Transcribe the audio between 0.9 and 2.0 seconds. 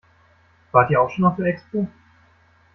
auch schon auf der Expo?